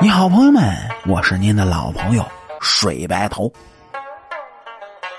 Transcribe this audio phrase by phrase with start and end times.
[0.00, 0.62] 你好，朋友们，
[1.08, 2.24] 我是您的老朋友
[2.60, 3.52] 水白头。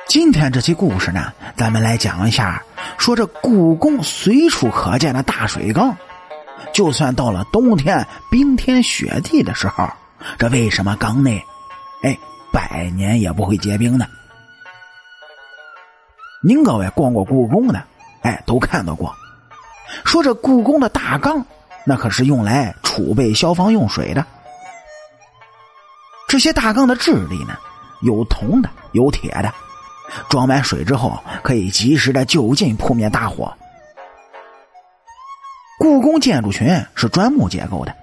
[0.07, 2.63] 今天这期故事呢，咱们来讲一下，
[2.97, 5.93] 说这故宫随处可见的大水缸，
[6.73, 9.85] 就算到了冬天冰天雪地的时候，
[10.37, 11.43] 这为什么缸内，
[12.03, 12.17] 哎，
[12.53, 14.07] 百年也不会结冰呢？
[16.41, 17.83] 您各位逛过故宫的，
[18.21, 19.13] 哎，都看到过，
[20.05, 21.45] 说这故宫的大缸，
[21.85, 24.25] 那可是用来储备消防用水的。
[26.29, 27.57] 这些大缸的质地呢，
[28.01, 29.51] 有铜的，有铁的，
[30.29, 33.51] 装满水之后可以及时的就近扑灭大火。
[35.79, 37.95] 故宫建筑群是砖木结构的，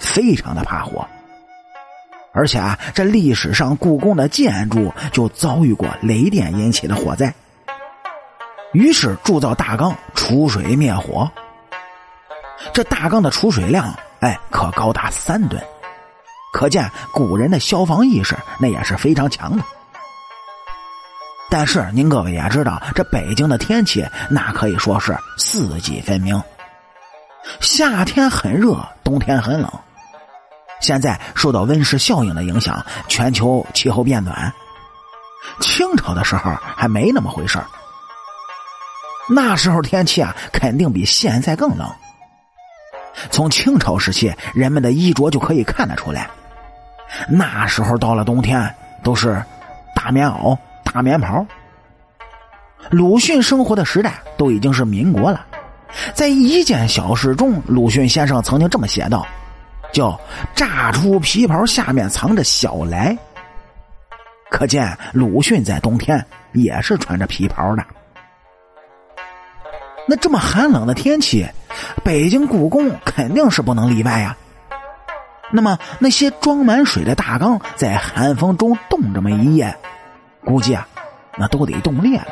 [0.00, 1.06] 非常的怕火，
[2.32, 7.32] 而且啊，这历史上故宫的建筑就遭遇过雷电引起的火灾，
[8.72, 11.30] 于是铸造大缸储水灭火。
[12.72, 15.62] 这大缸的储水量，哎，可高达三吨。
[16.58, 19.62] 可见古人的消防意识那也是非常强的。
[21.48, 26.42] 但是您各位也知道，这北京的天气那可以说是四季分明，
[27.60, 29.70] 夏天很热，冬天很冷。
[30.80, 34.52] 现在受到温室效应的影响，全球气候变暖。
[35.60, 37.56] 清朝的时候还没那么回事
[39.30, 41.88] 那时候天气啊，肯定比现在更冷。
[43.30, 46.28] 从清朝时期人们的衣着就可以看得出来。
[47.28, 49.42] 那时候到了冬天，都是
[49.94, 51.44] 大棉袄、大棉袍。
[52.90, 55.44] 鲁迅生活的时代都已经是民国了，
[56.14, 59.26] 在一件小事中，鲁迅先生曾经这么写道
[59.92, 60.18] ：“叫
[60.54, 63.16] 炸出皮袍下面藏着小来。”
[64.50, 67.84] 可见鲁迅在冬天也是穿着皮袍的。
[70.06, 71.46] 那这么寒冷的天气，
[72.02, 74.34] 北京故宫肯定是不能例外呀。
[75.50, 79.76] 那么那些装满水的大缸在寒风中冻这么一夜，
[80.44, 80.86] 估计啊，
[81.36, 82.26] 那都得冻裂了。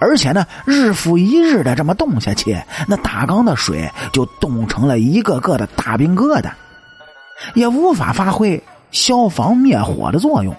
[0.00, 2.58] 而且呢，日复一日的这么冻下去，
[2.88, 6.50] 那大缸的水就冻成了一个个的大冰疙瘩，
[7.54, 10.56] 也无法发挥消防灭火的作用。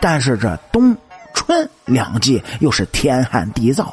[0.00, 0.96] 但是这冬
[1.32, 3.86] 春两季又是天旱地燥。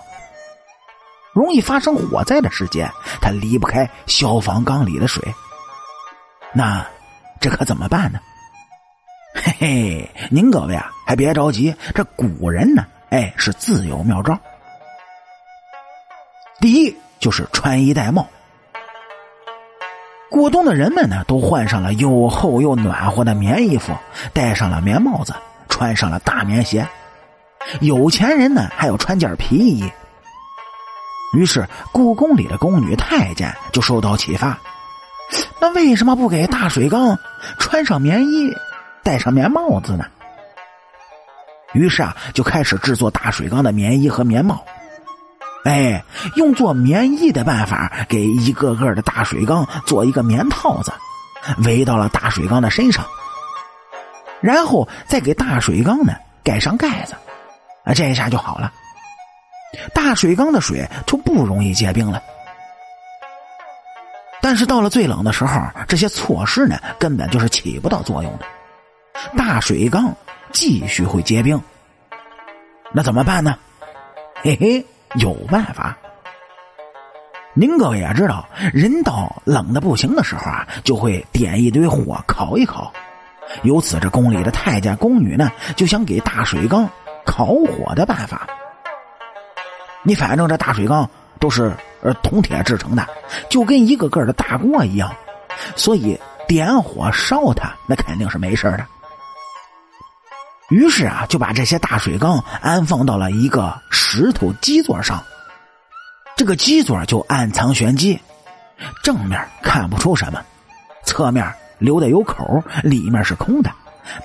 [1.33, 2.91] 容易发生火灾的时间，
[3.21, 5.23] 它离不开消防缸里的水。
[6.53, 6.85] 那
[7.39, 8.19] 这可怎么办呢？
[9.35, 14.37] 嘿嘿，您各位啊，还别着急，这古人呢，哎，是自有妙招。
[16.59, 18.27] 第一就是穿衣戴帽。
[20.31, 23.95] 过冬的人们呢，都换上了又厚又暖和的棉衣服，
[24.33, 25.33] 戴上了棉帽子，
[25.69, 26.85] 穿上了大棉鞋。
[27.79, 29.89] 有钱人呢，还要穿件皮衣。
[31.33, 34.57] 于是，故宫里的宫女太监就受到启发，
[35.61, 37.17] 那为什么不给大水缸
[37.59, 38.51] 穿上棉衣，
[39.03, 40.05] 戴上棉帽子呢？
[41.73, 44.65] 于是啊，就开始制作大水缸的棉衣和棉帽。
[45.65, 46.03] 哎，
[46.35, 50.91] 用做棉衣的办法，给一个个的大水缸做一个棉套子，
[51.63, 53.05] 围到了大水缸的身上，
[54.41, 56.13] 然后再给大水缸呢
[56.43, 57.13] 盖上盖子，
[57.83, 58.73] 啊，这一下就好了。
[59.93, 62.21] 大水缸的水就不容易结冰了，
[64.41, 68.45] 但是到了最冷的时候，这些措施呢根本就是起不到作用的，
[69.37, 70.13] 大水缸
[70.51, 71.61] 继续会结冰。
[72.91, 73.55] 那怎么办呢？
[74.41, 74.85] 嘿嘿，
[75.15, 75.95] 有办法。
[77.53, 82.91] 您各位也知道，人到冷的不行的时候啊，就会点一堆火烤一烤。
[83.63, 86.89] 由此，这宫里的太监宫女呢，就想给大水缸
[87.25, 88.47] 烤火的办法。
[90.03, 93.07] 你反正这大水缸都是呃铜铁制成的，
[93.49, 95.13] 就跟一个个的大锅一样，
[95.75, 98.85] 所以点火烧它那肯定是没事的。
[100.69, 105.23] 于是啊，就把这些大水缸安放到了一个石头基座上，
[106.35, 108.19] 这个基座就暗藏玄机，
[109.03, 110.39] 正面看不出什么，
[111.03, 113.71] 侧面留的有口，里面是空的，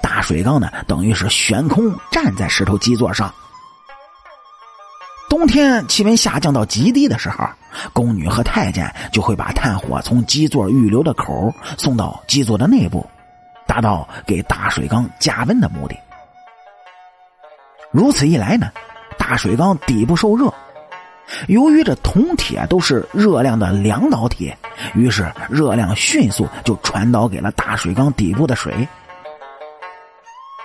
[0.02, 3.32] 大水缸呢等于是悬空站在石头基座上。
[5.34, 7.44] 冬天气温下降到极低的时候，
[7.92, 13.04] 宫女和太监就会把炭火从基座预留的口送到基座的内部，
[13.66, 15.96] 达到给大水缸加温的目的。
[17.90, 18.70] 如此一来呢，
[19.18, 20.54] 大水缸底部受热，
[21.48, 24.54] 由于这铜铁都是热量的两导体，
[24.94, 28.86] 于是热量迅速就传导给了大水缸底部的水。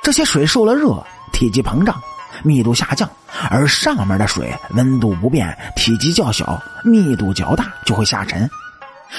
[0.04, 2.00] 这些水受了热，体积膨胀。
[2.44, 3.10] 密度下降，
[3.50, 8.50] 而上面的水温度不变，体积较小，密度较大，就会下沉。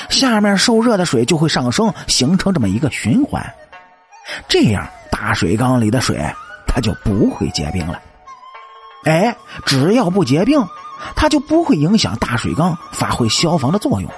[0.09, 3.45] 下面受热的水就会上升，形成这么一个循环，
[4.49, 6.17] 这样大水缸里的水
[6.67, 8.01] 它就不会结冰了。
[9.05, 9.35] 哎，
[9.67, 10.65] 只要不结冰，
[11.17, 14.11] 它就不会影响大水缸发挥消防的作用，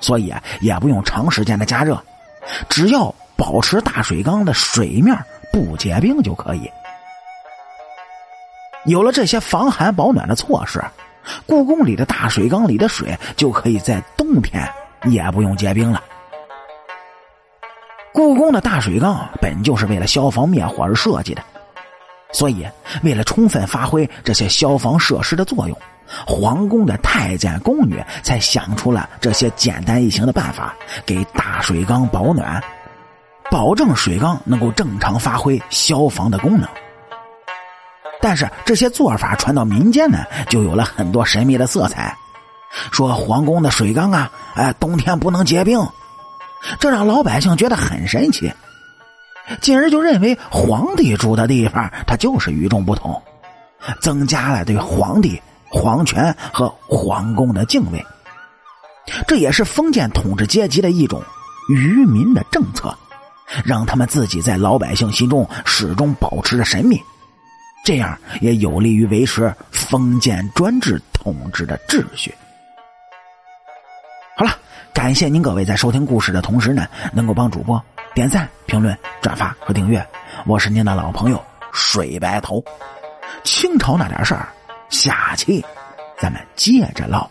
[0.00, 1.98] 所以，也不用长时间的加热，
[2.68, 5.16] 只要保持大水缸的水面
[5.52, 6.70] 不结冰就可以。
[8.84, 10.82] 有了这些防寒保暖的措施，
[11.46, 14.68] 故宫里的大水缸里的水就可以在冬天
[15.04, 16.02] 也不用结冰了。
[18.12, 21.42] 故宫的大水缸本就是为了消防灭火而设计的。
[22.32, 22.66] 所以，
[23.02, 25.78] 为了充分发挥这些消防设施的作用，
[26.26, 30.74] 皇宫的太监宫女才想出了这些简单易行的办法，
[31.06, 32.62] 给大水缸保暖，
[33.50, 36.68] 保证水缸能够正常发挥消防的功能。
[38.24, 42.16] 但是，这些做法传到民间呢，就有了很多神秘的色彩，
[42.90, 45.78] 说皇宫的水缸啊，哎，冬天不能结冰，
[46.80, 48.50] 这让老百姓觉得很神奇。
[49.60, 53.22] 进而就认为皇帝住的地方，它就是与众不同，
[54.00, 55.38] 增加了对皇帝、
[55.68, 58.02] 皇权和皇宫的敬畏。
[59.28, 61.22] 这也是封建统治阶级的一种
[61.68, 62.96] 愚民的政策，
[63.66, 66.98] 让他们自己在老百姓心中始终保持着神秘，
[67.84, 72.34] 这样也有利于维持封建专制统治的秩序。
[74.36, 74.58] 好了，
[74.92, 77.80] 感谢您各位在收听故事的同时呢，能够帮主播。
[78.14, 80.04] 点赞、评论、转发和订阅，
[80.46, 82.64] 我是您的老朋友水白头。
[83.42, 84.48] 清朝那点事儿，
[84.88, 85.64] 下期
[86.18, 87.28] 咱们接着唠。